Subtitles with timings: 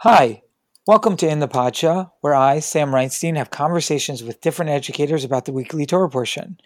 [0.00, 0.42] Hi,
[0.86, 5.46] welcome to In the Parsha, where I, Sam Reinstein, have conversations with different educators about
[5.46, 6.58] the weekly Torah portion.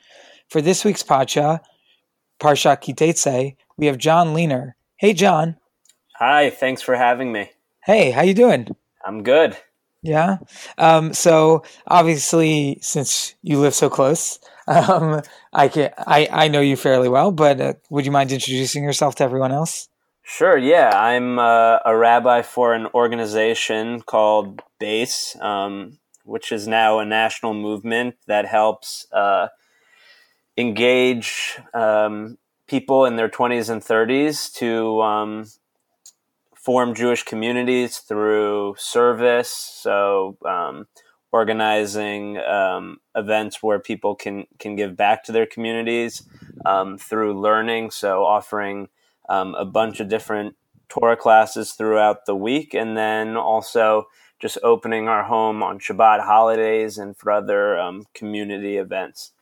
[0.48, 1.60] For this week's Parsha,
[2.40, 4.74] Parsha Kitetse, we have John Leaner.
[4.96, 5.58] Hey, John.
[6.16, 7.52] Hi, thanks for having me.
[7.84, 8.74] Hey, how you doing?
[9.06, 9.56] I'm good.
[10.02, 10.38] Yeah.
[10.76, 15.22] Um, so obviously, since you live so close, um,
[15.52, 17.30] I can I, I know you fairly well.
[17.30, 19.88] But uh, would you mind introducing yourself to everyone else?
[20.22, 20.56] Sure.
[20.56, 27.04] Yeah, I'm uh, a rabbi for an organization called BASE, um, which is now a
[27.04, 29.48] national movement that helps uh,
[30.56, 35.44] engage um, people in their 20s and 30s to um,
[36.54, 39.48] form Jewish communities through service.
[39.50, 40.86] So, um,
[41.32, 46.22] organizing um, events where people can can give back to their communities
[46.66, 47.90] um, through learning.
[47.90, 48.88] So, offering
[49.30, 50.56] um, a bunch of different
[50.88, 54.08] Torah classes throughout the week, and then also
[54.40, 59.32] just opening our home on Shabbat holidays and for other um, community events.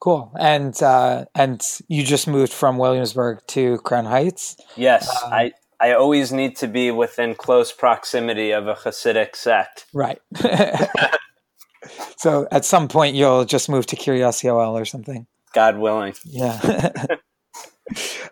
[0.00, 0.32] Cool.
[0.38, 4.56] And uh, and you just moved from Williamsburg to Crown Heights.
[4.76, 9.86] Yes, um, I I always need to be within close proximity of a Hasidic sect.
[9.92, 10.20] Right.
[12.16, 15.26] so at some point you'll just move to Kiryas Yoel or something.
[15.52, 16.14] God willing.
[16.24, 16.92] Yeah.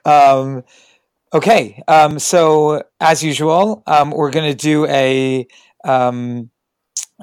[0.04, 0.62] um,
[1.32, 1.82] okay.
[1.88, 5.46] Um, so as usual, um, we're going to do a
[5.84, 6.50] um,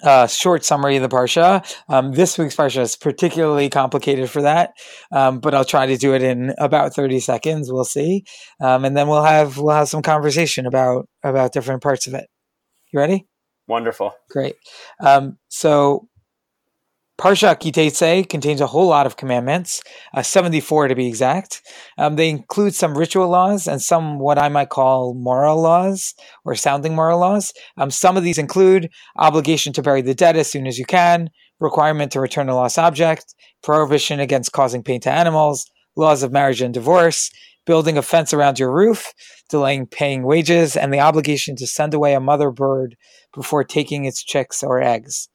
[0.02, 1.64] uh, short summary of the parsha.
[1.88, 4.74] Um, this week's parsha is particularly complicated for that,
[5.12, 7.72] um, but I'll try to do it in about thirty seconds.
[7.72, 8.24] We'll see,
[8.60, 12.28] um, and then we'll have we'll have some conversation about about different parts of it.
[12.92, 13.28] You ready?
[13.68, 14.14] Wonderful.
[14.30, 14.56] Great.
[15.00, 16.08] Um, so
[17.20, 19.82] Parsha Kitetse contains a whole lot of commandments,
[20.16, 21.62] uh, 74 to be exact.
[21.98, 26.56] Um, they include some ritual laws and some what I might call moral laws or
[26.56, 27.54] sounding moral laws.
[27.78, 31.30] Um, some of these include obligation to bury the dead as soon as you can,
[31.60, 36.62] requirement to return a lost object, prohibition against causing pain to animals, laws of marriage
[36.62, 37.30] and divorce,
[37.66, 39.14] building a fence around your roof,
[39.50, 42.96] delaying paying wages, and the obligation to send away a mother bird
[43.36, 45.30] before taking its chicks or eggs.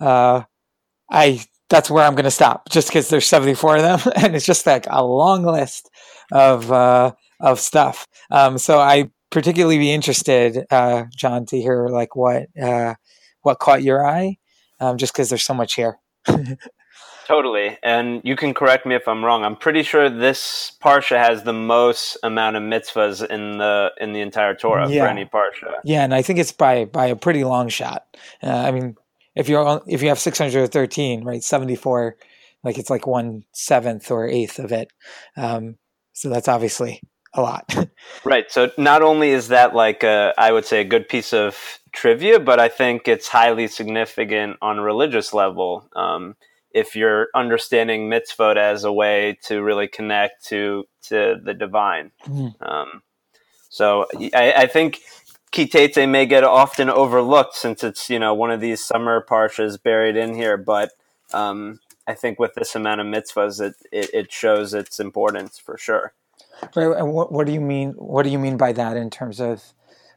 [0.00, 0.42] Uh,
[1.14, 4.44] I that's where I'm going to stop, just because there's 74 of them, and it's
[4.44, 5.90] just like a long list
[6.32, 8.06] of uh, of stuff.
[8.30, 12.94] Um, so I particularly be interested, uh, John, to hear like what uh,
[13.42, 14.36] what caught your eye,
[14.80, 15.98] um, just because there's so much here.
[17.26, 19.44] totally, and you can correct me if I'm wrong.
[19.44, 24.20] I'm pretty sure this parsha has the most amount of mitzvahs in the in the
[24.20, 25.04] entire Torah yeah.
[25.04, 25.74] for any parsha.
[25.84, 28.06] Yeah, and I think it's by by a pretty long shot.
[28.42, 28.96] Uh, I mean,
[29.34, 32.16] if you're on, if you have 613 right 74
[32.62, 34.90] like it's like one seventh or eighth of it.
[35.36, 35.76] Um,
[36.12, 37.00] so that's obviously
[37.34, 37.74] a lot.
[38.24, 38.50] Right.
[38.50, 42.40] So not only is that like a, I would say a good piece of trivia
[42.40, 45.88] but i think it's highly significant on a religious level.
[45.94, 46.34] Um,
[46.70, 52.10] if you're understanding mitzvot as a way to really connect to to the divine.
[52.26, 52.54] Mm.
[52.60, 53.02] um,
[53.70, 55.00] so I, I think
[55.54, 60.16] Kitetse may get often overlooked since it's you know one of these summer parshas buried
[60.16, 60.90] in here, but
[61.32, 61.78] um,
[62.08, 66.12] I think with this amount of mitzvahs, it, it, it shows its importance for sure.
[66.74, 66.96] Right.
[66.98, 67.92] And what, what do you mean?
[67.92, 69.62] What do you mean by that in terms of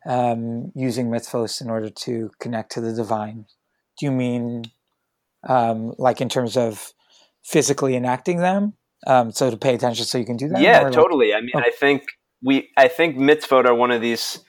[0.07, 3.45] um, using mitzvahs in order to connect to the divine?
[3.99, 4.65] Do you mean
[5.47, 6.93] um, like in terms of
[7.43, 8.73] physically enacting them?
[9.05, 10.61] Um, so to pay attention, so you can do that.
[10.61, 11.31] Yeah, totally.
[11.31, 11.59] Like, I mean, oh.
[11.59, 12.05] I think
[12.43, 14.39] we, I think mitzvot are one of these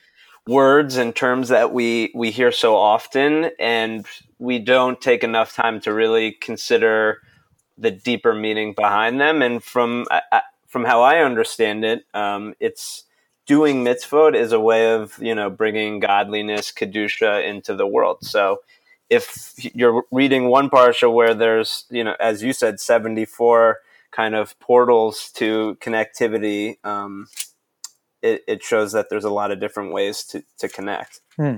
[0.49, 4.05] words and terms that we we hear so often and
[4.39, 7.21] we don't take enough time to really consider
[7.77, 9.43] the deeper meaning behind them.
[9.43, 10.07] And from
[10.67, 13.03] from how I understand it um, it's
[13.45, 18.17] doing mitzvot is a way of you know bringing godliness kedusha into the world.
[18.21, 18.61] So
[19.07, 23.77] if you're reading one parsha where there's you know as you said 74
[24.11, 27.27] kind of portals to connectivity um,
[28.21, 31.21] it, it shows that there's a lot of different ways to, to connect.
[31.35, 31.57] Hmm.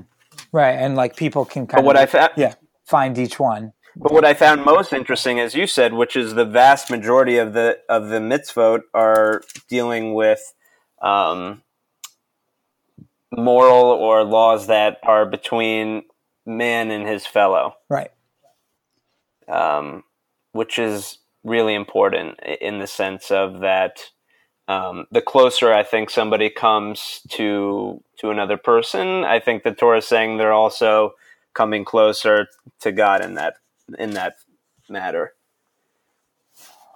[0.51, 0.71] Right.
[0.73, 3.73] And like people can kind but what of, I found, yeah, find each one.
[3.95, 7.53] But what I found most interesting, as you said, which is the vast majority of
[7.53, 10.53] the of the mitzvot are dealing with
[11.01, 11.61] um,
[13.31, 16.03] moral or laws that are between
[16.45, 17.75] man and his fellow.
[17.89, 18.11] Right.
[19.49, 20.03] Um,
[20.53, 23.99] which is really important in the sense of that
[24.71, 29.97] um, the closer I think somebody comes to to another person, I think the Torah
[29.97, 31.13] is saying they're also
[31.53, 32.47] coming closer
[32.79, 33.55] to God in that
[33.99, 34.35] in that
[34.89, 35.33] matter.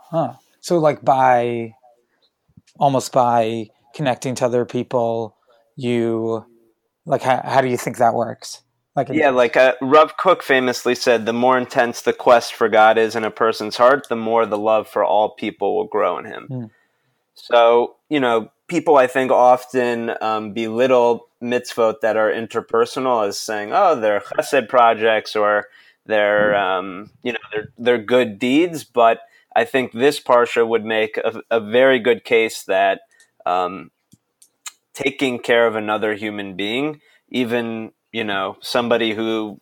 [0.10, 0.34] Huh.
[0.62, 1.74] So like by
[2.80, 5.36] almost by connecting to other people,
[5.76, 6.46] you
[7.06, 8.62] like how, how do you think that works?
[8.96, 12.98] Like yeah, like uh, Rav Kook famously said, the more intense the quest for God
[12.98, 16.24] is in a person's heart, the more the love for all people will grow in
[16.24, 16.48] him.
[16.50, 16.70] Mm.
[17.36, 23.72] So, you know, people I think often um, belittle mitzvot that are interpersonal as saying,
[23.74, 25.68] oh, they're chesed projects or
[26.06, 26.60] they're, hmm.
[26.60, 28.84] um, you know, they're, they're good deeds.
[28.84, 29.20] But
[29.56, 33.02] I think this parsha would make a, a very good case that
[33.46, 33.92] um,
[34.94, 39.60] taking care of another human being, even you know somebody who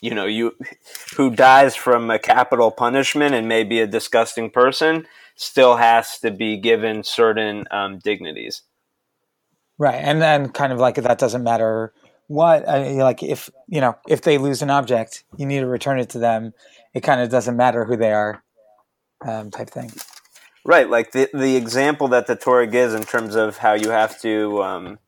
[0.00, 0.52] you know you
[1.16, 6.30] who dies from a capital punishment and may be a disgusting person still has to
[6.30, 8.62] be given certain um, dignities.
[9.78, 11.92] Right and then kind of like that doesn't matter
[12.26, 15.98] what uh, like if you know if they lose an object you need to return
[15.98, 16.52] it to them.
[16.94, 18.42] It kind of doesn't matter who they are
[19.24, 19.92] um, type thing.
[20.64, 24.20] Right like the, the example that the torah gives in terms of how you have
[24.22, 24.98] to um,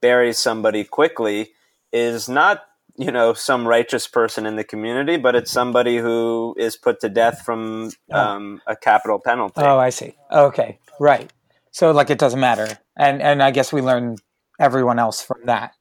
[0.00, 1.52] bury somebody quickly
[1.92, 2.64] is not
[2.96, 7.08] you know some righteous person in the community, but it's somebody who is put to
[7.08, 8.18] death from oh.
[8.18, 9.60] um, a capital penalty.
[9.60, 10.14] Oh, I see.
[10.30, 11.32] Okay, right.
[11.70, 14.16] So like it doesn't matter, and and I guess we learn
[14.60, 15.72] everyone else from that,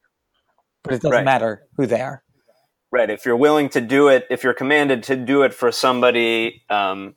[0.83, 1.25] but it doesn't right.
[1.25, 2.23] matter who they are.
[2.91, 3.09] Right.
[3.09, 7.15] If you're willing to do it, if you're commanded to do it for somebody um,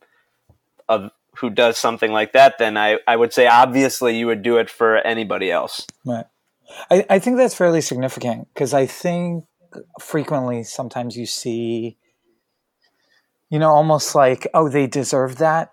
[0.89, 4.57] of who does something like that, then I, I would say obviously you would do
[4.57, 5.87] it for anybody else.
[6.05, 6.25] Right.
[6.91, 9.45] I, I think that's fairly significant because I think
[10.01, 11.97] frequently sometimes you see,
[13.51, 15.71] you know, almost like, oh, they deserve that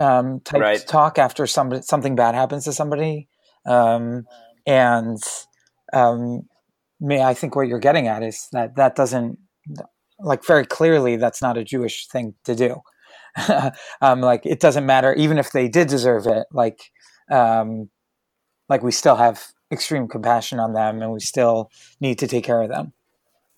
[0.00, 0.86] um, type right.
[0.86, 3.28] talk after somebody, something bad happens to somebody.
[3.66, 4.26] Um,
[4.66, 5.18] and
[5.92, 6.48] um,
[7.00, 9.38] may I think what you're getting at is that that doesn't,
[10.18, 12.80] like, very clearly, that's not a Jewish thing to do.
[14.00, 16.90] um, like, it doesn't matter, even if they did deserve it, like,
[17.30, 17.90] um,
[18.68, 21.70] like we still have extreme compassion on them and we still
[22.00, 22.92] need to take care of them.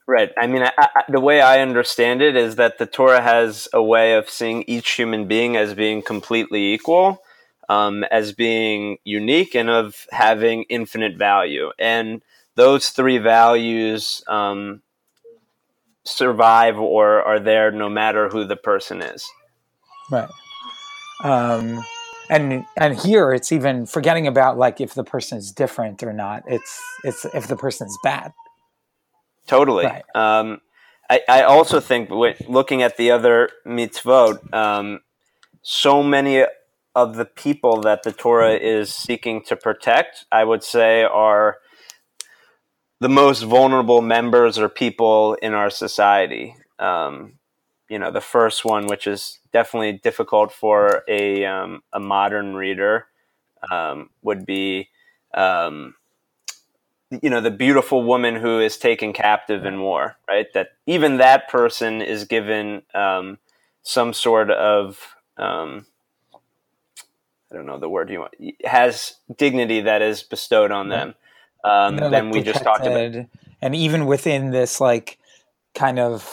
[0.07, 0.33] Right.
[0.37, 3.83] I mean, I, I, the way I understand it is that the Torah has a
[3.83, 7.23] way of seeing each human being as being completely equal,
[7.69, 11.71] um, as being unique, and of having infinite value.
[11.79, 12.23] And
[12.57, 14.83] those three values um,
[16.05, 19.25] survive or are there no matter who the person is.
[20.11, 20.29] Right.
[21.23, 21.85] Um,
[22.29, 26.43] and and here it's even forgetting about like if the person is different or not
[26.47, 28.33] it's it's if the person is bad
[29.47, 30.05] totally right.
[30.15, 30.61] um,
[31.11, 35.01] I, I also think looking at the other mitzvot um,
[35.63, 36.45] so many
[36.95, 41.59] of the people that the torah is seeking to protect i would say are
[43.01, 47.35] the most vulnerable members or people in our society um,
[47.89, 53.07] you know the first one which is definitely difficult for a um, a modern reader
[53.71, 54.89] um, would be
[55.35, 55.95] um,
[57.23, 60.53] you know the beautiful woman who is taken captive in war right?
[60.55, 63.39] That even that person is given um,
[63.83, 65.87] some sort of um,
[67.51, 71.15] I don't know the word you want has dignity that is bestowed on them
[71.65, 73.27] um, then like we just talked about.
[73.61, 75.19] and even within this like
[75.75, 76.29] kind of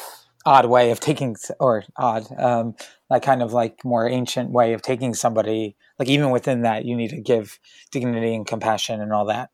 [0.45, 2.75] odd way of taking or odd um,
[3.09, 6.95] that kind of like more ancient way of taking somebody like even within that you
[6.95, 7.59] need to give
[7.91, 9.49] dignity and compassion and all that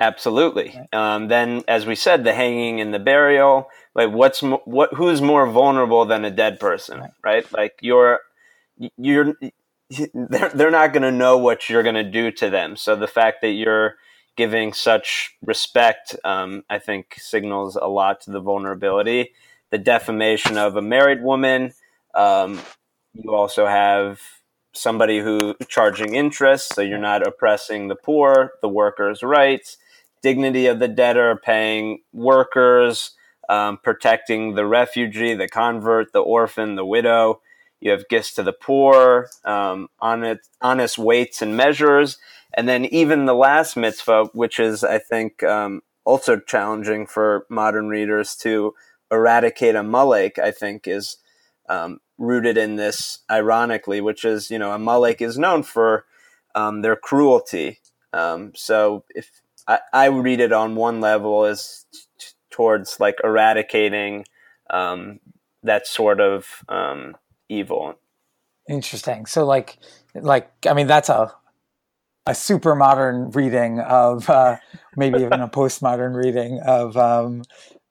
[0.00, 0.94] absolutely right.
[0.94, 5.20] um, then as we said the hanging and the burial like what's mo- what who's
[5.20, 7.52] more vulnerable than a dead person right, right?
[7.52, 8.20] like you're
[8.96, 9.34] you're
[10.14, 13.06] they're, they're not going to know what you're going to do to them so the
[13.06, 13.94] fact that you're
[14.36, 19.32] giving such respect um, i think signals a lot to the vulnerability
[19.70, 21.72] the defamation of a married woman.
[22.14, 22.60] Um,
[23.14, 24.20] you also have
[24.72, 29.76] somebody who charging interest, so you're not oppressing the poor, the workers' rights,
[30.22, 33.12] dignity of the debtor, paying workers,
[33.48, 37.40] um, protecting the refugee, the convert, the orphan, the widow.
[37.80, 42.18] You have gifts to the poor, um, honest, honest weights and measures,
[42.56, 47.88] and then even the last mitzvah, which is, I think, um, also challenging for modern
[47.88, 48.74] readers to
[49.10, 51.18] eradicate Amalek, I think, is
[51.68, 56.04] um, rooted in this, ironically, which is, you know, Amalek is known for
[56.54, 57.78] um, their cruelty.
[58.12, 64.24] Um, so if I, I, read it on one level as t- towards like eradicating
[64.70, 65.20] um,
[65.62, 67.16] that sort of um,
[67.48, 67.94] evil.
[68.68, 69.26] Interesting.
[69.26, 69.78] So like,
[70.14, 71.32] like, I mean, that's a,
[72.26, 74.56] a super modern reading of uh,
[74.96, 77.42] maybe even a postmodern reading of um,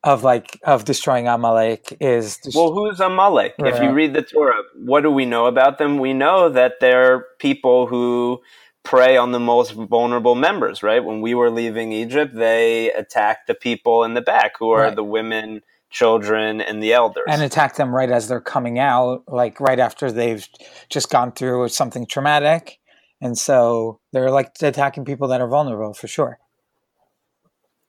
[0.03, 3.55] of like of destroying Amalek is dest- well, who's Amalek?
[3.59, 3.73] Right.
[3.73, 5.97] If you read the Torah, what do we know about them?
[5.97, 8.41] We know that they're people who
[8.87, 11.03] prey on the most vulnerable members, right?
[11.03, 14.95] When we were leaving Egypt, they attacked the people in the back who are right.
[14.95, 17.25] the women, children, and the elders.
[17.27, 20.47] And attack them right as they're coming out, like right after they've
[20.89, 22.79] just gone through something traumatic.
[23.19, 26.39] And so they're like attacking people that are vulnerable for sure.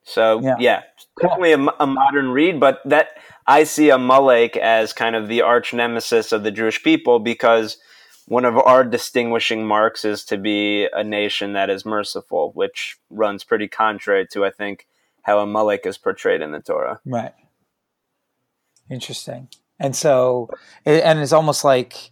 [0.03, 0.83] So yeah, yeah
[1.21, 3.11] definitely a, a, modern read, but that
[3.47, 7.77] I see Amalek as kind of the arch nemesis of the Jewish people because
[8.29, 13.43] one of our distinguishing marks is to be a nation that is merciful, which runs
[13.43, 14.87] pretty contrary to I think
[15.23, 17.01] how Amalek is portrayed in the Torah.
[17.07, 17.33] Right.
[18.91, 19.49] Interesting.
[19.81, 20.51] And so,
[20.85, 22.11] and it's almost like,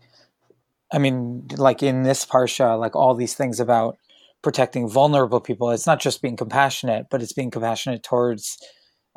[0.93, 3.99] I mean, like in this parsha, like all these things about
[4.43, 5.71] protecting vulnerable people.
[5.71, 8.59] It's not just being compassionate, but it's being compassionate towards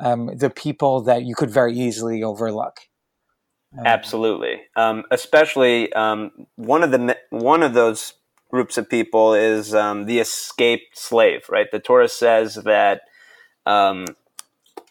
[0.00, 2.80] um, the people that you could very easily overlook.
[3.78, 8.14] Um, Absolutely, um, especially um, one of the one of those
[8.50, 11.42] groups of people is um, the escaped slave.
[11.48, 13.02] Right, the Torah says that
[13.66, 14.06] um,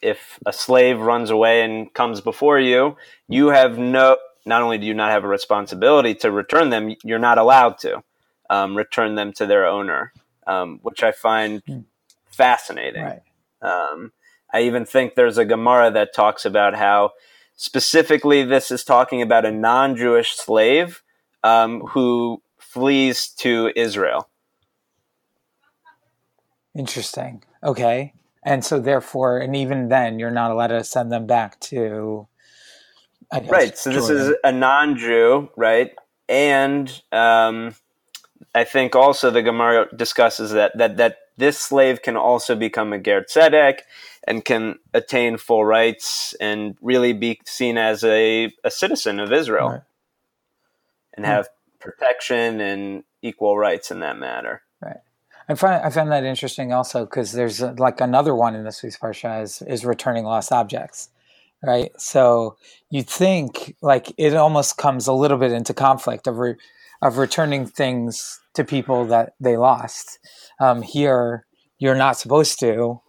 [0.01, 2.95] if a slave runs away and comes before you,
[3.27, 4.17] you have no.
[4.45, 8.01] Not only do you not have a responsibility to return them, you're not allowed to
[8.50, 10.12] return them to their owner
[10.50, 11.86] um, which I find mm.
[12.25, 13.03] fascinating.
[13.03, 13.21] Right.
[13.62, 14.12] Um,
[14.51, 17.12] I even think there's a Gemara that talks about how
[17.59, 21.03] specifically this is talking about a non Jewish slave
[21.43, 24.29] um, who flees to Israel.
[26.73, 27.43] Interesting.
[27.61, 28.13] Okay.
[28.43, 32.27] And so, therefore, and even then, you're not allowed to send them back to.
[33.33, 33.77] Guess, right.
[33.77, 34.15] So, Jordan.
[34.15, 35.91] this is a non Jew, right?
[36.29, 37.75] And um,
[38.55, 43.00] I think also the Gemara discusses that that that this slave can also become a
[43.00, 43.79] ger tzedek
[44.27, 49.69] and can attain full rights and really be seen as a, a citizen of Israel
[49.69, 49.81] right.
[51.15, 54.62] and have protection and equal rights in that matter.
[54.81, 54.98] Right.
[55.48, 58.84] I find I find that interesting also because there's a, like another one in this
[58.84, 61.10] week's parsha is is returning lost objects,
[61.63, 61.91] right?
[62.00, 62.58] So
[62.89, 66.38] you'd think like it almost comes a little bit into conflict of.
[66.38, 66.58] Re-
[67.01, 70.19] of returning things to people that they lost.
[70.59, 71.45] Um, here,
[71.77, 73.01] you're not supposed to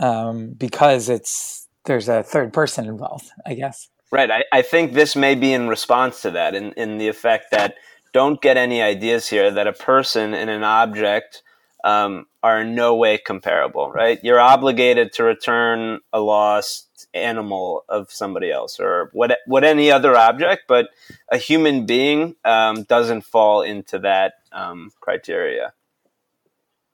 [0.00, 3.30] um, because it's there's a third person involved.
[3.46, 3.88] I guess.
[4.10, 4.30] Right.
[4.30, 7.74] I, I think this may be in response to that, in in the effect that
[8.12, 11.42] don't get any ideas here that a person and an object
[11.82, 13.90] um, are in no way comparable.
[13.90, 14.18] Right.
[14.22, 20.16] You're obligated to return a lost animal of somebody else or what what any other
[20.16, 20.88] object, but
[21.30, 25.72] a human being um, doesn't fall into that um, criteria.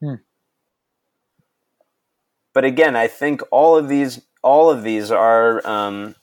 [0.01, 0.15] Hmm.
[2.53, 6.15] But again, I think all of these all of these are um,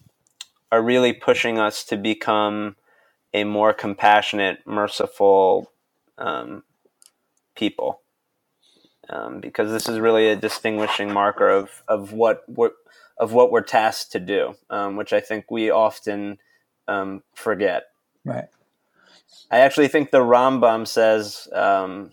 [0.71, 2.75] are really pushing us to become
[3.33, 5.71] a more compassionate, merciful
[6.17, 6.63] um,
[7.55, 8.01] people.
[9.09, 12.73] Um, because this is really a distinguishing marker of, of what what
[13.19, 16.37] of what we're tasked to do, um, which I think we often
[16.87, 17.87] um, forget.
[18.23, 18.47] Right.
[19.49, 22.11] I actually think the Rambam says um,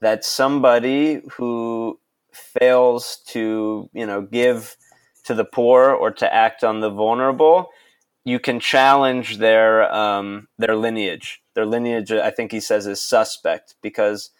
[0.00, 1.98] that somebody who
[2.32, 4.76] fails to, you know, give
[5.24, 7.70] to the poor or to act on the vulnerable,
[8.24, 11.42] you can challenge their um, their lineage.
[11.54, 14.30] Their lineage, I think he says, is suspect because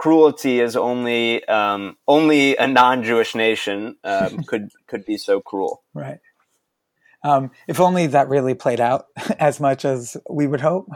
[0.00, 5.82] cruelty is only um, only a non-Jewish nation um, could could be so cruel.
[5.92, 6.18] Right.
[7.22, 9.04] Um, if only that really played out
[9.38, 10.88] as much as we would hope.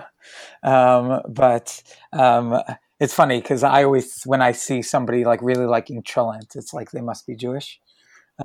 [0.63, 1.83] Um, but
[2.15, 2.59] um,
[2.99, 6.93] it's funny because I always, when I see somebody like really liking cholent, it's like
[6.93, 7.79] they must be Jewish.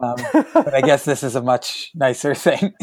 [0.02, 0.18] Um,
[0.54, 2.74] but I guess this is a much nicer thing.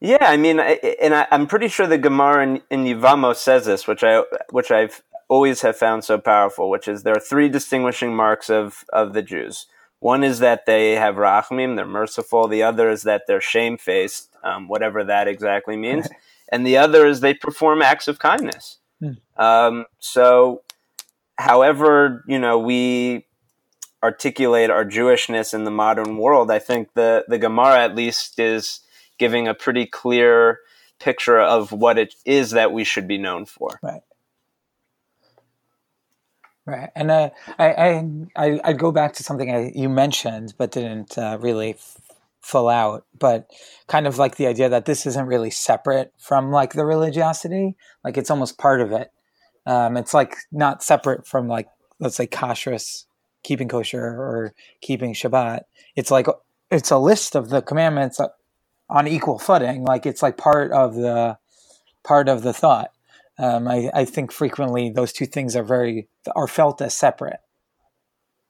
[0.00, 3.66] yeah, I mean, I, and I, am pretty sure the Gemara in, in Yevamos says
[3.66, 4.22] this, which I
[4.52, 8.84] which I've always have found so powerful, which is there are three distinguishing marks of,
[8.92, 9.66] of the Jews.
[10.00, 12.48] One is that they have rachmim, they're merciful.
[12.48, 16.08] The other is that they're shamefaced, um, whatever that exactly means.
[16.52, 18.78] And the other is they perform acts of kindness.
[18.98, 19.12] Hmm.
[19.36, 20.62] Um, so,
[21.38, 23.24] however, you know, we
[24.02, 28.80] articulate our Jewishness in the modern world, I think the, the Gemara at least is
[29.16, 30.58] giving a pretty clear
[30.98, 33.78] picture of what it is that we should be known for.
[33.80, 34.02] Right.
[36.70, 38.04] Right, and uh, I,
[38.36, 41.96] I I go back to something I, you mentioned but didn't uh, really f-
[42.42, 43.50] fill out, but
[43.88, 47.74] kind of like the idea that this isn't really separate from like the religiosity,
[48.04, 49.10] like it's almost part of it.
[49.66, 51.66] Um, it's like not separate from like
[51.98, 53.06] let's say kashrus,
[53.42, 55.62] keeping kosher or keeping Shabbat.
[55.96, 56.28] It's like
[56.70, 58.20] it's a list of the commandments
[58.88, 59.82] on equal footing.
[59.82, 61.36] Like it's like part of the
[62.04, 62.92] part of the thought.
[63.40, 67.40] Um, I, I think frequently those two things are very are felt as separate.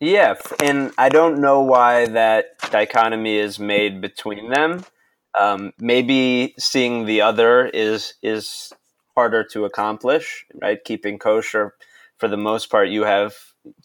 [0.00, 4.84] Yeah, and I don't know why that dichotomy is made between them.
[5.38, 8.72] Um, maybe seeing the other is is
[9.14, 10.82] harder to accomplish, right?
[10.82, 11.74] Keeping kosher,
[12.18, 13.34] for the most part, you have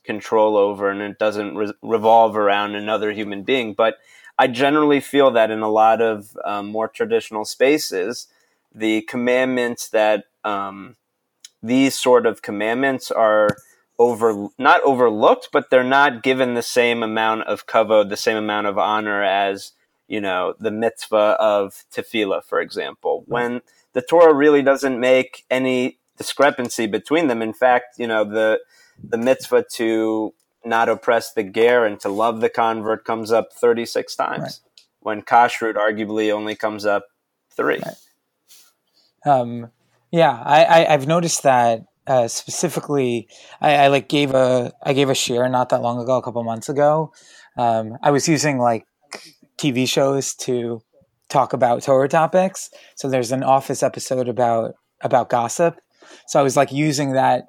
[0.03, 3.75] control over, and it doesn't re- revolve around another human being.
[3.75, 3.97] But
[4.39, 8.27] I generally feel that in a lot of um, more traditional spaces,
[8.73, 10.95] the commandments that um,
[11.61, 13.49] these sort of commandments are
[13.97, 18.67] over not overlooked, but they're not given the same amount of kavod, the same amount
[18.67, 19.73] of honor as
[20.07, 23.23] you know the mitzvah of tefillah, for example.
[23.27, 23.61] When
[23.93, 27.41] the Torah really doesn't make any discrepancy between them.
[27.41, 28.59] In fact, you know the
[29.03, 30.33] the mitzvah to
[30.63, 34.59] not oppress the ger and to love the convert comes up 36 times right.
[35.01, 37.05] when kashrut arguably only comes up
[37.51, 39.31] three right.
[39.39, 39.69] um,
[40.11, 43.27] yeah I, I, have noticed that uh, specifically
[43.61, 46.43] I, I, like gave a i gave a share not that long ago a couple
[46.43, 47.11] months ago.
[47.57, 48.85] Um, i was using like
[49.57, 50.81] tv shows to
[51.29, 52.69] talk about torah topics.
[52.95, 55.75] So there's an office episode about about gossip.
[56.27, 57.45] So i was like using that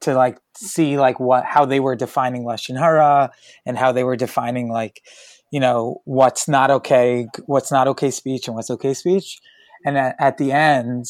[0.00, 3.30] to like see like what how they were defining lashon hara
[3.66, 5.02] and how they were defining like
[5.50, 9.40] you know what's not okay what's not okay speech and what's okay speech.
[9.84, 11.06] And at, at the end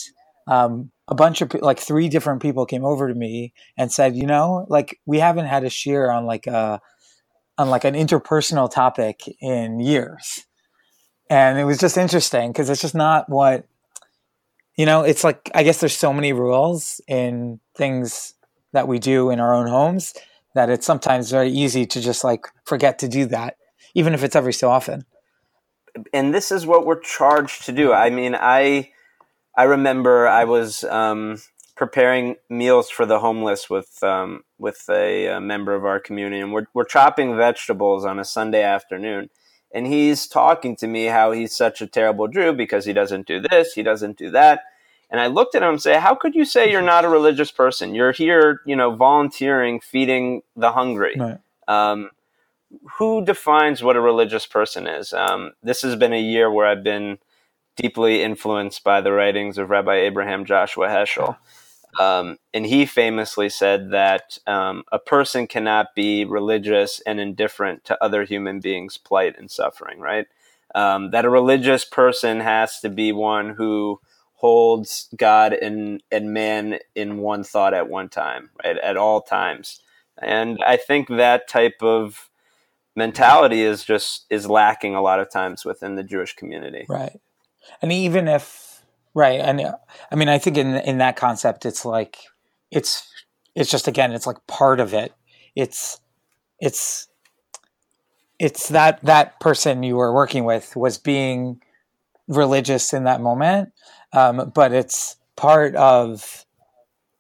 [0.47, 4.27] um, a bunch of like three different people came over to me and said you
[4.27, 6.81] know like we haven't had a share on like a
[7.59, 10.47] on like an interpersonal topic in years
[11.29, 13.67] and it was just interesting because it's just not what
[14.77, 18.35] you know it's like i guess there's so many rules in things
[18.73, 20.15] that we do in our own homes
[20.55, 23.57] that it's sometimes very easy to just like forget to do that,
[23.95, 25.05] even if it's every so often.
[26.13, 27.93] And this is what we're charged to do.
[27.93, 28.91] I mean, I
[29.57, 31.39] I remember I was um,
[31.77, 36.53] preparing meals for the homeless with um, with a, a, member of our community, and
[36.53, 39.31] we're we're chopping vegetables on a Sunday afternoon,
[39.73, 43.41] and he's talking to me how he's such a terrible Jew because he doesn't do
[43.41, 44.61] this, he doesn't do that,
[45.11, 47.51] and I looked at him and say, "How could you say you're not a religious
[47.51, 47.95] person?
[47.95, 51.39] You're here, you know, volunteering, feeding the hungry." Right.
[51.67, 52.11] Um,
[52.99, 55.13] who defines what a religious person is?
[55.13, 57.19] Um, this has been a year where I've been
[57.81, 61.37] deeply influenced by the writings of Rabbi Abraham Joshua Heschel.
[61.99, 68.03] Um, and he famously said that um, a person cannot be religious and indifferent to
[68.03, 70.27] other human beings' plight and suffering, right?
[70.75, 74.01] Um, that a religious person has to be one who
[74.35, 78.79] holds God and and man in one thought at one time, right?
[78.79, 79.81] At all times.
[80.23, 82.31] And I think that type of
[82.95, 86.87] mentality is just is lacking a lot of times within the Jewish community.
[86.89, 87.21] Right.
[87.83, 88.83] And even if
[89.15, 89.75] right, and
[90.11, 92.19] I mean I think in in that concept it's like
[92.71, 93.07] it's
[93.55, 95.13] it's just again it's like part of it.
[95.55, 96.01] It's
[96.61, 97.09] it's
[98.39, 101.61] it's that that person you were working with was being
[102.29, 103.73] religious in that moment
[104.13, 106.47] um, but it's part of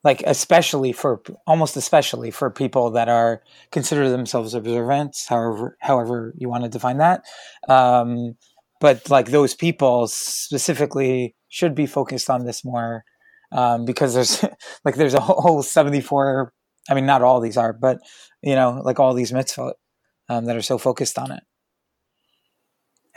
[0.02, 6.48] like especially for almost especially for people that are consider themselves observant however however you
[6.48, 7.24] want to define that
[7.68, 8.36] um,
[8.80, 13.04] but like those people specifically should be focused on this more
[13.52, 14.44] um, because there's
[14.84, 16.52] like there's a whole 74
[16.88, 17.98] i mean not all these are but
[18.42, 19.72] you know like all these mitzvot
[20.28, 21.42] um, that are so focused on it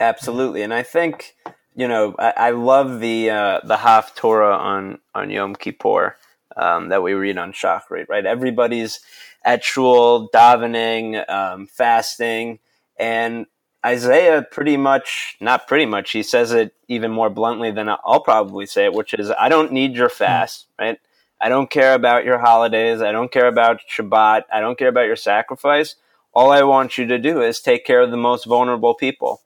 [0.00, 1.34] absolutely and i think
[1.74, 6.16] you know, I, I love the uh, the Haftorah on on Yom Kippur
[6.56, 8.08] um, that we read on Shachrit.
[8.08, 9.00] Right, everybody's
[9.44, 12.60] at shul davening, um, fasting,
[12.98, 13.46] and
[13.84, 18.66] Isaiah pretty much, not pretty much, he says it even more bluntly than I'll probably
[18.66, 20.16] say it, which is, I don't need your hmm.
[20.16, 20.98] fast, right?
[21.40, 23.02] I don't care about your holidays.
[23.02, 24.44] I don't care about Shabbat.
[24.52, 25.96] I don't care about your sacrifice.
[26.32, 29.42] All I want you to do is take care of the most vulnerable people.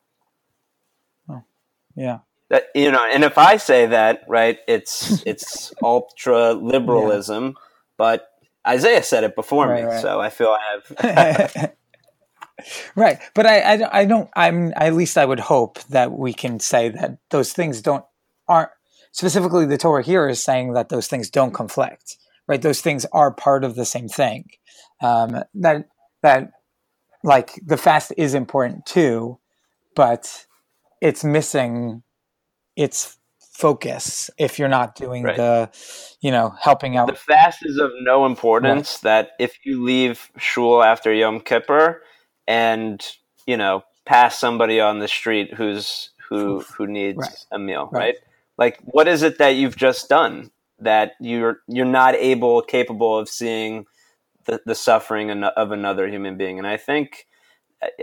[1.28, 1.42] Oh,
[1.96, 2.20] yeah.
[2.50, 7.52] That you know, and if I say that, right, it's it's ultra liberalism, yeah.
[7.96, 8.28] but
[8.66, 10.00] Isaiah said it before right, me, right.
[10.00, 10.56] so I feel
[10.98, 11.72] I have.
[12.96, 14.28] right, but I, I, I don't.
[14.34, 18.04] I'm at least I would hope that we can say that those things don't
[18.48, 18.70] aren't
[19.12, 22.16] specifically the Torah here is saying that those things don't conflict.
[22.46, 24.50] Right, those things are part of the same thing.
[25.02, 25.88] Um, that
[26.22, 26.52] that
[27.22, 29.38] like the fast is important too,
[29.94, 30.46] but
[31.00, 32.02] it's missing
[32.76, 33.18] its
[33.58, 35.36] focus if you're not doing right.
[35.36, 35.68] the
[36.20, 39.02] you know helping out the fast is of no importance right.
[39.02, 42.00] that if you leave shul after yom kippur
[42.48, 43.06] and
[43.46, 47.44] you know pass somebody on the street who's who who needs right.
[47.52, 48.16] a meal right.
[48.56, 53.28] like what is it that you've just done that you're you're not able capable of
[53.28, 53.86] seeing
[54.46, 57.26] the, the suffering of another human being and i think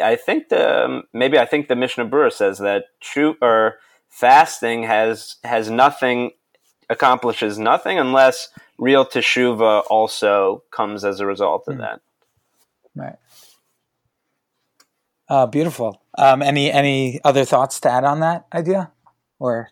[0.02, 3.80] i think the maybe i think the mishnah Berurah says that true or
[4.10, 6.32] fasting has has nothing
[6.88, 11.80] accomplishes nothing unless real teshuva also comes as a result of mm.
[11.80, 12.02] that
[12.96, 13.16] right
[15.30, 18.92] uh, beautiful um, any any other thoughts to add on that idea
[19.40, 19.70] or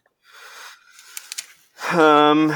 [1.91, 2.53] um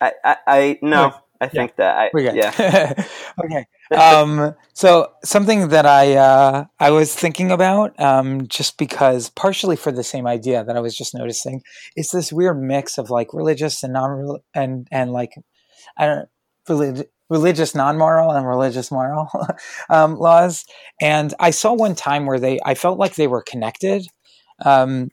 [0.00, 1.74] I, I, I no, I think yeah.
[1.76, 3.04] that I, we yeah.
[3.44, 3.66] okay.
[3.96, 9.92] Um, so something that I uh, I was thinking about, um, just because partially for
[9.92, 11.62] the same idea that I was just noticing,
[11.96, 15.34] is this weird mix of like religious and non and and like
[15.96, 16.28] I don't
[16.68, 19.28] relig- religious non-moral and religious moral
[19.90, 20.64] um, laws.
[21.00, 24.06] And I saw one time where they I felt like they were connected.
[24.64, 25.10] Um,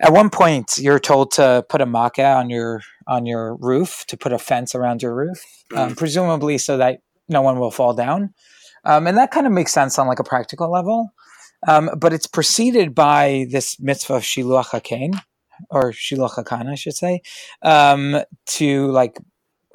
[0.00, 4.16] at one point, you're told to put a ma'akeh on your on your roof to
[4.16, 5.42] put a fence around your roof,
[5.74, 5.96] um, mm.
[5.96, 8.34] presumably so that no one will fall down.
[8.84, 11.12] Um, and that kind of makes sense on like a practical level.
[11.66, 15.18] Um, but it's preceded by this mitzvah of shiluach hakein,
[15.70, 17.22] or shiluach hakan, I should say,
[17.62, 19.18] um, to like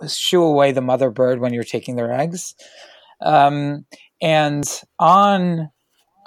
[0.08, 2.56] shoo away the mother bird when you're taking their eggs.
[3.22, 3.86] Um,
[4.22, 4.66] and
[5.00, 5.70] on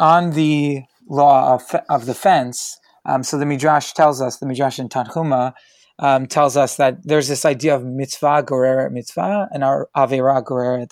[0.01, 4.79] on the law of, of the fence, um, so the Midrash tells us, the Midrash
[4.79, 5.53] in Tanhuma
[5.99, 10.89] um, tells us that there's this idea of mitzvah goreret mitzvah and our avera goreret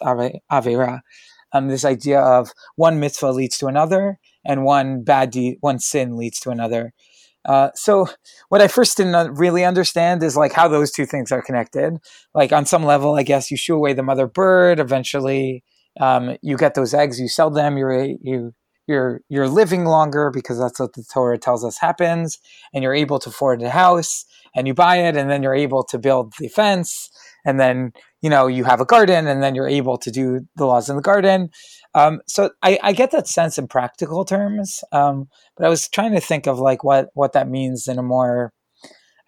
[0.50, 1.00] avera.
[1.52, 6.16] Um, this idea of one mitzvah leads to another and one bad deed, one sin
[6.16, 6.92] leads to another.
[7.44, 8.06] Uh, so
[8.48, 11.98] what I first didn't really understand is like how those two things are connected.
[12.34, 14.78] Like on some level, I guess you shoo away the mother bird.
[14.78, 15.64] Eventually,
[16.00, 18.54] um, you get those eggs, you sell them, you you
[18.86, 22.38] you're you're living longer because that's what the Torah tells us happens,
[22.72, 24.24] and you're able to afford a house,
[24.54, 27.10] and you buy it, and then you're able to build the fence,
[27.44, 30.66] and then you know you have a garden, and then you're able to do the
[30.66, 31.50] laws in the garden.
[31.94, 36.12] Um, so I, I, get that sense in practical terms, um, but I was trying
[36.12, 38.52] to think of like what what that means in a more,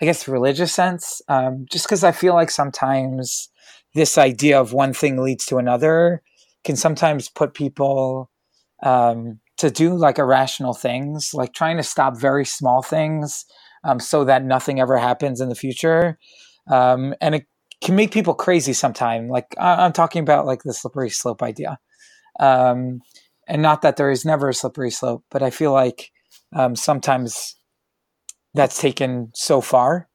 [0.01, 1.21] I guess, religious sense.
[1.29, 3.51] Um, just because I feel like sometimes
[3.95, 6.23] this idea of one thing leads to another
[6.65, 8.31] can sometimes put people
[8.83, 13.45] um, to do like irrational things, like trying to stop very small things
[13.85, 16.19] um, so that nothing ever happens in the future.
[16.71, 17.47] Um, and it
[17.83, 19.31] can make people crazy sometimes.
[19.31, 21.79] Like I- am talking about like the slippery slope idea.
[22.41, 23.01] Um,
[23.47, 26.11] and not that there is never a slippery slope, but I feel like
[26.55, 27.57] um, sometimes
[28.55, 30.09] that's taken so far.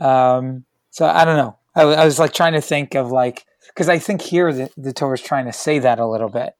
[0.00, 1.58] Um, so I don't know.
[1.74, 4.92] I, I, was like trying to think of like, because I think here the, the
[4.92, 6.54] Torah is trying to say that a little bit.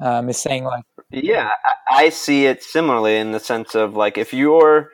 [0.00, 1.50] Um, is saying like yeah,
[1.88, 4.90] I, see it similarly in the sense of like if you're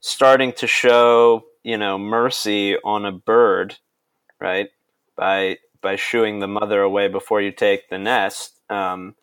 [0.00, 3.76] starting to show, you know, mercy on a bird,
[4.40, 4.68] right?
[5.16, 8.58] By by shooing the mother away before you take the nest.
[8.72, 9.14] Um,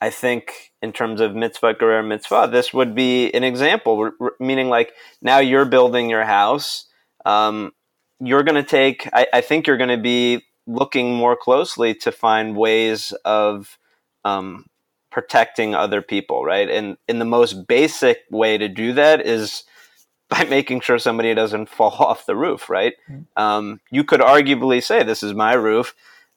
[0.00, 4.92] I think in terms of mitzvah gerer mitzvah, this would be an example, meaning like
[5.20, 6.86] now you're building your house.
[7.26, 7.72] Um,
[8.20, 12.12] you're going to take, I, I, think you're going to be looking more closely to
[12.12, 13.76] find ways of
[14.24, 14.66] um,
[15.10, 16.68] protecting other people, right?
[16.68, 19.64] And in the most basic way to do that is
[20.28, 22.94] by making sure somebody doesn't fall off the roof, right?
[23.10, 23.42] Mm-hmm.
[23.42, 25.94] Um, you could arguably say, "This is my roof.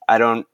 [0.07, 0.47] I don't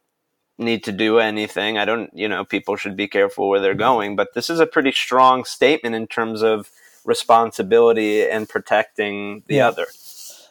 [0.58, 1.78] need to do anything.
[1.78, 4.65] I don't, you know, people should be careful where they're going." But this is a
[4.65, 6.72] pretty strong statement in terms of
[7.06, 9.67] responsibility and protecting the yeah.
[9.70, 9.88] other.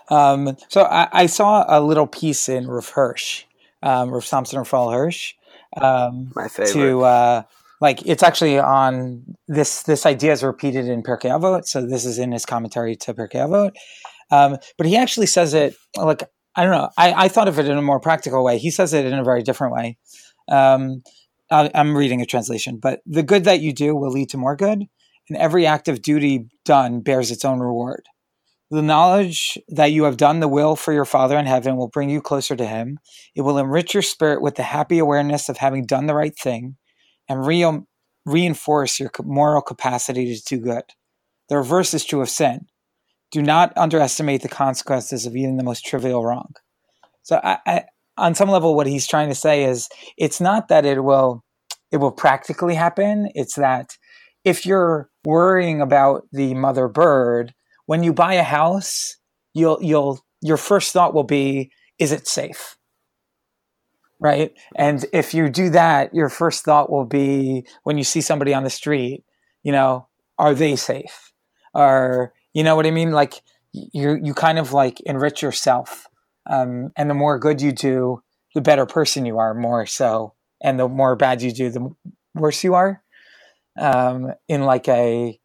[0.08, 3.44] Um, so I, I, saw a little piece in Rav Hirsch,
[3.82, 5.34] um, Thompson Samson Raphael Hirsch,
[5.76, 6.72] um, my favorite.
[6.74, 7.42] To uh,
[7.80, 9.82] like, it's actually on this.
[9.82, 13.46] This idea is repeated in Pirkei Avot, so this is in his commentary to Pirkei
[13.46, 13.72] Avot.
[14.30, 16.22] Um, but he actually says it like
[16.56, 16.88] I don't know.
[16.96, 18.58] I, I thought of it in a more practical way.
[18.58, 19.98] He says it in a very different way.
[20.48, 21.02] Um,
[21.50, 24.56] I, I'm reading a translation, but the good that you do will lead to more
[24.56, 24.84] good,
[25.28, 28.04] and every act of duty done bears its own reward.
[28.70, 32.10] The knowledge that you have done the will for your Father in heaven will bring
[32.10, 32.98] you closer to Him.
[33.36, 36.76] It will enrich your spirit with the happy awareness of having done the right thing
[37.28, 37.82] and re-
[38.24, 40.82] reinforce your moral capacity to do good.
[41.48, 42.66] The reverse is true of sin.
[43.32, 46.54] Do not underestimate the consequences of even the most trivial wrong.
[47.22, 47.84] So, I, I,
[48.16, 51.42] on some level, what he's trying to say is it's not that it will
[51.92, 53.30] it will practically happen.
[53.34, 53.96] It's that
[54.44, 57.54] if you're worrying about the mother bird
[57.86, 59.16] when you buy a house,
[59.54, 62.76] you'll you'll your first thought will be, is it safe?
[64.18, 64.52] Right?
[64.76, 68.64] And if you do that, your first thought will be when you see somebody on
[68.64, 69.24] the street,
[69.62, 70.08] you know,
[70.38, 71.32] are they safe?
[71.74, 73.10] Or you know what I mean?
[73.10, 73.42] Like
[73.72, 76.08] you you kind of like enrich yourself,
[76.46, 78.22] um, and the more good you do,
[78.54, 79.52] the better person you are.
[79.52, 81.94] More so, and the more bad you do, the
[82.34, 83.02] worse you are.
[83.78, 85.38] Um, in like a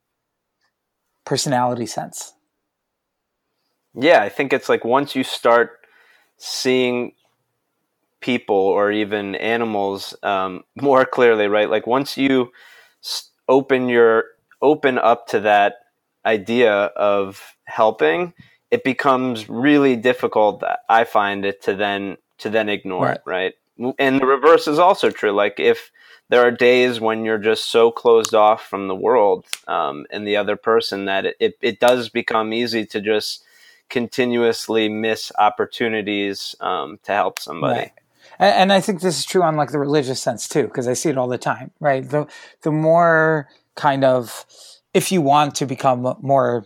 [1.26, 2.34] personality sense.
[3.94, 5.80] Yeah, I think it's like once you start
[6.38, 7.12] seeing
[8.22, 11.70] people or even animals um, more clearly, right?
[11.70, 12.54] Like once you
[13.50, 14.24] open your
[14.62, 15.81] open up to that
[16.26, 18.34] idea of helping,
[18.70, 20.64] it becomes really difficult.
[20.90, 23.18] I find it to then to then ignore right.
[23.18, 23.54] it, right?
[24.00, 25.32] And the reverse is also true.
[25.32, 25.92] Like if
[26.30, 30.38] there are days when you're just so closed off from the world um, and the
[30.38, 33.44] other person that it, it, it, does become easy to just
[33.90, 37.80] continuously miss opportunities um, to help somebody.
[37.80, 37.92] Right.
[38.40, 40.94] And, and, I think this is true on like the religious sense too, because I
[40.94, 42.08] see it all the time, right?
[42.08, 42.28] The
[42.62, 44.46] the more kind of
[44.94, 46.66] if you want to become more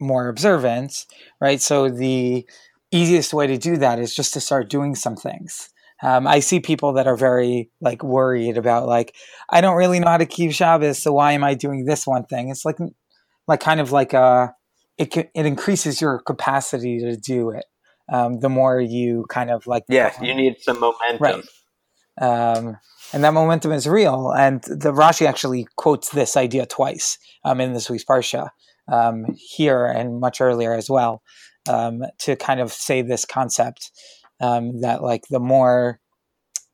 [0.00, 1.06] more observant,
[1.40, 1.60] right?
[1.60, 2.44] So the
[2.90, 5.70] easiest way to do that is just to start doing some things.
[6.02, 9.14] Um, I see people that are very like worried about like
[9.48, 12.24] I don't really know how to keep Shabbos, so why am I doing this one
[12.24, 12.48] thing?
[12.48, 12.78] It's like
[13.46, 14.48] like kind of like a uh,
[14.98, 17.64] it it increases your capacity to do it.
[18.12, 21.44] Um, the more you kind of like yeah, you need some momentum, right?
[22.22, 22.78] Um,
[23.12, 24.30] and that momentum is real.
[24.30, 28.50] And the Rashi actually quotes this idea twice um, in this week's parsha
[28.88, 31.22] um, here and much earlier as well
[31.68, 33.90] um, to kind of say this concept
[34.40, 36.00] um, that like the more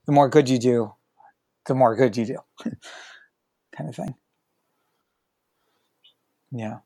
[0.07, 0.93] the more good you do,
[1.67, 2.39] the more good you do,
[3.77, 4.15] kind of thing.
[6.51, 6.79] Yeah,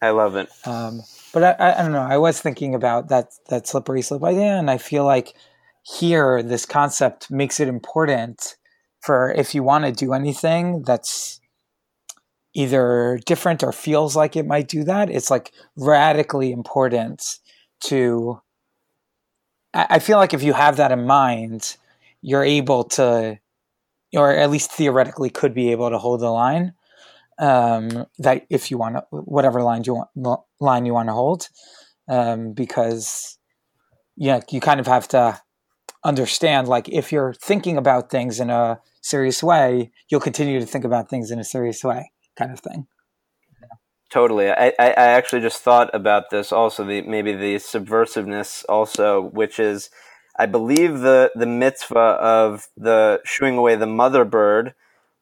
[0.00, 0.48] I love it.
[0.64, 2.02] Um, but I, I don't know.
[2.02, 5.34] I was thinking about that that slippery slope idea, and I feel like
[5.82, 8.56] here this concept makes it important
[9.00, 11.40] for if you want to do anything that's
[12.54, 15.10] either different or feels like it might do that.
[15.10, 17.38] It's like radically important
[17.84, 18.40] to
[19.74, 21.76] I feel like if you have that in mind,
[22.20, 23.38] you're able to,
[24.14, 26.74] or at least theoretically could be able to hold the line.
[27.38, 31.48] Um, that if you want to, whatever line you want, line you want to hold,
[32.06, 33.38] um, because
[34.16, 35.40] yeah, you kind of have to
[36.04, 36.68] understand.
[36.68, 41.08] Like if you're thinking about things in a serious way, you'll continue to think about
[41.08, 42.86] things in a serious way, kind of thing.
[44.10, 44.50] Totally.
[44.50, 49.88] I, I actually just thought about this also, the maybe the subversiveness also, which is
[50.36, 54.74] I believe the, the mitzvah of the shooing away the mother bird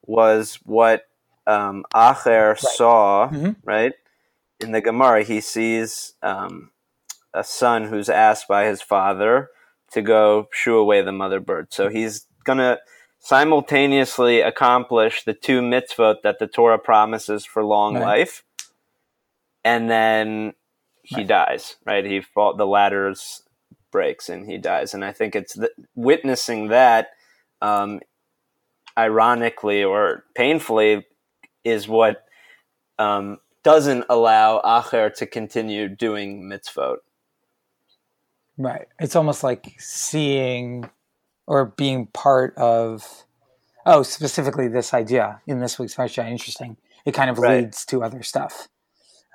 [0.03, 1.03] was what
[1.47, 2.59] um, Acher right.
[2.59, 3.51] saw, mm-hmm.
[3.63, 3.93] right?
[4.59, 6.71] In the Gemara, he sees um,
[7.33, 9.49] a son who's asked by his father
[9.93, 11.67] to go shoo away the mother bird.
[11.71, 12.79] So he's going to
[13.19, 18.03] simultaneously accomplish the two mitzvot that the Torah promises for long right.
[18.03, 18.43] life
[19.63, 20.53] and then
[21.03, 21.27] he right.
[21.27, 21.75] dies.
[21.85, 23.43] Right, he fall the ladders
[23.91, 27.09] breaks and he dies, and I think it's the, witnessing that,
[27.61, 27.99] um,
[28.97, 31.05] ironically or painfully,
[31.63, 32.23] is what
[32.97, 36.97] um, doesn't allow Acher to continue doing mitzvot.
[38.61, 38.87] Right.
[38.99, 40.89] It's almost like seeing
[41.47, 43.25] or being part of.
[43.85, 46.29] Oh, specifically this idea in this week's parsha.
[46.29, 46.77] Interesting.
[47.03, 47.63] It kind of right.
[47.63, 48.67] leads to other stuff.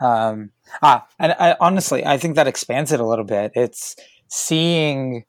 [0.00, 0.50] Um,
[0.82, 3.50] ah, and I, honestly, I think that expands it a little bit.
[3.54, 3.96] It's
[4.28, 5.24] seeing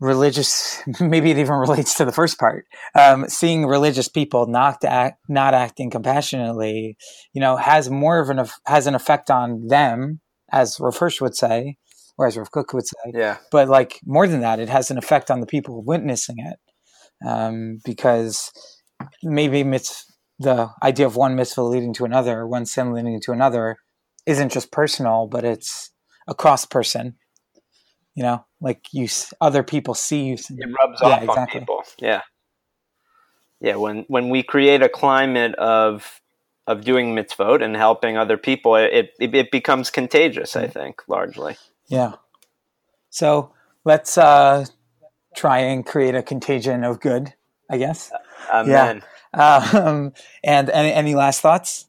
[0.00, 2.66] religious, maybe it even relates to the first part.
[2.94, 6.96] Um, seeing religious people not act, not acting compassionately,
[7.32, 10.20] you know, has more of an has an effect on them,
[10.52, 11.78] as Rav would say,
[12.16, 13.12] or as Rav Kook would say.
[13.12, 13.38] Yeah.
[13.50, 16.58] But like more than that, it has an effect on the people witnessing it,
[17.26, 18.50] um, because
[19.22, 23.76] maybe it's the idea of one mitzvah leading to another, one sin leading to another,
[24.26, 25.90] isn't just personal, but it's
[26.26, 27.16] across person.
[28.14, 29.08] You know, like you,
[29.40, 30.34] other people see you.
[30.34, 31.40] It rubs yeah, off exactly.
[31.40, 31.82] on people.
[31.98, 32.20] Yeah,
[33.60, 33.74] yeah.
[33.74, 36.20] When when we create a climate of
[36.66, 40.54] of doing mitzvot and helping other people, it it, it becomes contagious.
[40.54, 41.56] I think largely.
[41.88, 42.14] Yeah.
[43.10, 43.52] So
[43.84, 44.66] let's uh,
[45.36, 47.34] try and create a contagion of good.
[47.70, 48.12] I guess.
[48.52, 49.02] Amen.
[49.34, 49.56] Yeah.
[49.74, 50.12] Um,
[50.44, 51.86] and any, any last thoughts?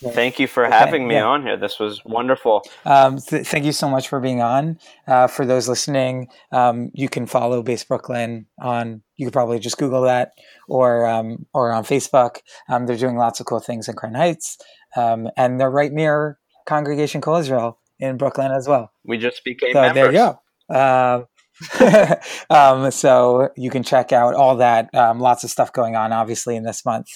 [0.00, 1.24] Thank you for okay, having me yeah.
[1.24, 1.56] on here.
[1.56, 2.62] This was wonderful.
[2.84, 4.78] Um, th- thank you so much for being on.
[5.08, 9.02] Uh, for those listening, um, you can follow Base Brooklyn on.
[9.16, 10.32] You could probably just Google that,
[10.68, 12.38] or um, or on Facebook.
[12.68, 14.58] Um, they're doing lots of cool things in Crown Heights,
[14.96, 18.90] um, and they're right near Congregation Kol Israel in Brooklyn as well.
[19.04, 19.94] We just became so members.
[19.94, 20.74] There you go.
[20.74, 21.22] Uh,
[22.50, 24.94] um, so you can check out all that.
[24.94, 27.08] Um, lots of stuff going on, obviously, in this month.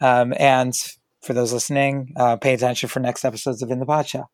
[0.00, 0.74] Um, and
[1.22, 4.24] for those listening, uh, pay attention for next episodes of In the Pod Show.